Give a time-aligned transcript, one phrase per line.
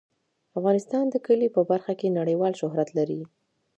[0.57, 3.19] افغانستان د کلي په برخه کې نړیوال شهرت لري.